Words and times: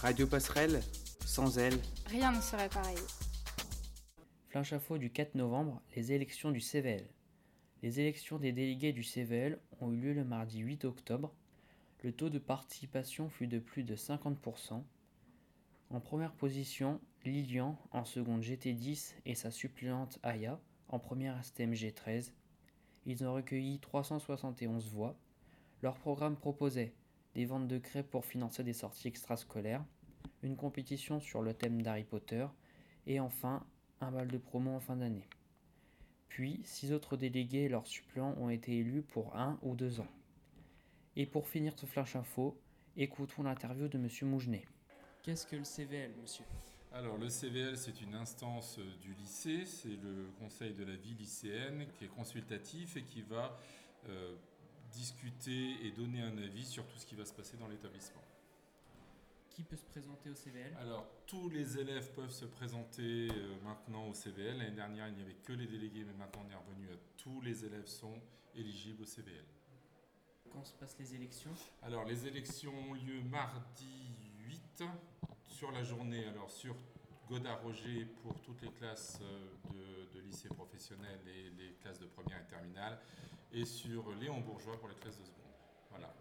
Radio 0.00 0.28
Passerelle, 0.28 0.80
sans 1.26 1.58
elle, 1.58 1.76
rien 2.06 2.30
ne 2.30 2.40
serait 2.40 2.68
pareil. 2.68 2.98
Flash 4.46 4.72
Info 4.72 4.96
du 4.96 5.10
4 5.10 5.34
novembre, 5.34 5.82
les 5.96 6.12
élections 6.12 6.52
du 6.52 6.60
CVL. 6.60 7.04
Les 7.82 7.98
élections 7.98 8.38
des 8.38 8.52
délégués 8.52 8.92
du 8.92 9.02
CVL 9.02 9.58
ont 9.80 9.90
eu 9.90 9.96
lieu 9.96 10.12
le 10.12 10.24
mardi 10.24 10.60
8 10.60 10.84
octobre. 10.84 11.34
Le 12.04 12.12
taux 12.12 12.30
de 12.30 12.38
participation 12.38 13.28
fut 13.28 13.48
de 13.48 13.58
plus 13.58 13.82
de 13.82 13.96
50%. 13.96 14.84
En 15.90 16.00
première 16.00 16.32
position, 16.32 17.00
Lilian, 17.24 17.76
en 17.90 18.04
seconde 18.04 18.42
GT10 18.42 19.14
et 19.26 19.34
sa 19.34 19.50
suppléante 19.50 20.20
Aya, 20.22 20.60
en 20.86 21.00
première 21.00 21.44
STMG 21.44 21.92
13. 21.92 22.32
Ils 23.04 23.24
ont 23.24 23.34
recueilli 23.34 23.80
371 23.80 24.90
voix. 24.90 25.18
Leur 25.82 25.96
programme 25.96 26.36
proposait 26.36 26.94
des 27.34 27.44
ventes 27.44 27.68
de 27.68 27.78
crêpes 27.78 28.10
pour 28.10 28.24
financer 28.24 28.64
des 28.64 28.72
sorties 28.72 29.08
extrascolaires, 29.08 29.84
une 30.42 30.56
compétition 30.56 31.20
sur 31.20 31.42
le 31.42 31.54
thème 31.54 31.82
d'Harry 31.82 32.04
Potter 32.04 32.46
et 33.06 33.20
enfin 33.20 33.66
un 34.00 34.12
bal 34.12 34.28
de 34.28 34.38
promo 34.38 34.70
en 34.70 34.80
fin 34.80 34.96
d'année. 34.96 35.28
Puis, 36.28 36.60
six 36.64 36.92
autres 36.92 37.16
délégués 37.16 37.64
et 37.64 37.68
leurs 37.68 37.86
suppléants 37.86 38.34
ont 38.38 38.50
été 38.50 38.78
élus 38.78 39.02
pour 39.02 39.34
un 39.36 39.58
ou 39.62 39.74
deux 39.74 40.00
ans. 40.00 40.06
Et 41.16 41.26
pour 41.26 41.48
finir 41.48 41.72
ce 41.76 41.86
flash 41.86 42.14
info, 42.14 42.60
écoutons 42.96 43.42
l'interview 43.42 43.88
de 43.88 43.98
M. 43.98 44.08
Mougenet. 44.22 44.64
Qu'est-ce 45.22 45.46
que 45.46 45.56
le 45.56 45.64
CVL, 45.64 46.12
monsieur? 46.22 46.44
Alors 46.92 47.18
le 47.18 47.28
CVL, 47.28 47.76
c'est 47.76 48.00
une 48.00 48.14
instance 48.14 48.78
du 49.02 49.12
lycée, 49.14 49.64
c'est 49.66 49.96
le 50.02 50.30
conseil 50.38 50.72
de 50.72 50.84
la 50.84 50.96
vie 50.96 51.14
lycéenne 51.14 51.86
qui 51.98 52.04
est 52.04 52.08
consultatif 52.08 52.96
et 52.96 53.02
qui 53.02 53.22
va 53.22 53.56
euh, 54.08 54.34
discuter 54.92 55.86
et 55.86 55.90
donner 55.92 56.22
un 56.22 56.36
avis 56.38 56.64
sur 56.64 56.86
tout 56.86 56.98
ce 56.98 57.06
qui 57.06 57.14
va 57.14 57.24
se 57.24 57.32
passer 57.32 57.56
dans 57.56 57.68
l'établissement. 57.68 58.22
Qui 59.50 59.64
peut 59.64 59.76
se 59.76 59.84
présenter 59.84 60.30
au 60.30 60.34
CVL 60.34 60.76
Alors, 60.80 61.06
tous 61.26 61.48
les 61.48 61.78
élèves 61.78 62.12
peuvent 62.14 62.30
se 62.30 62.44
présenter 62.44 63.28
euh, 63.28 63.56
maintenant 63.64 64.06
au 64.08 64.14
CVL. 64.14 64.58
L'année 64.58 64.76
dernière, 64.76 65.08
il 65.08 65.14
n'y 65.14 65.22
avait 65.22 65.34
que 65.34 65.52
les 65.52 65.66
délégués, 65.66 66.04
mais 66.04 66.12
maintenant, 66.12 66.44
on 66.46 66.50
est 66.50 66.54
revenu 66.54 66.86
à 66.92 66.96
tous 67.16 67.40
les 67.40 67.64
élèves 67.64 67.86
sont 67.86 68.20
éligibles 68.54 69.02
au 69.02 69.06
CVL. 69.06 69.44
Quand 70.52 70.64
se 70.64 70.72
passent 70.74 70.98
les 70.98 71.14
élections? 71.14 71.50
Alors, 71.82 72.04
les 72.04 72.26
élections 72.26 72.72
ont 72.88 72.94
lieu 72.94 73.20
mardi 73.22 74.12
8 74.46 74.84
sur 75.46 75.72
la 75.72 75.82
journée. 75.82 76.24
Alors, 76.26 76.50
sur 76.50 76.76
Godard 77.28 77.62
Roger 77.62 78.06
pour 78.22 78.40
toutes 78.40 78.62
les 78.62 78.70
classes 78.70 79.18
euh, 79.20 80.06
de, 80.14 80.20
lycée 80.20 80.48
professionnel 80.48 81.20
et 81.26 81.50
les 81.50 81.74
classes 81.74 81.98
de 81.98 82.06
première 82.06 82.40
et 82.40 82.46
terminale, 82.46 82.98
et 83.52 83.64
sur 83.64 84.10
Léon 84.14 84.40
Bourgeois 84.40 84.78
pour 84.78 84.88
les 84.88 84.94
classes 84.94 85.18
de 85.18 85.24
seconde. 85.24 85.52
Voilà. 85.90 86.14